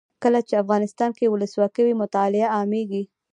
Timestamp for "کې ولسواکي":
1.17-1.81